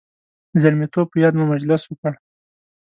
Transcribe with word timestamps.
د 0.51 0.53
زلمیتوب 0.63 1.07
په 1.11 1.17
یاد 1.23 1.33
مو 1.37 1.45
مجلس 1.53 1.81
وکړ. 1.85 2.13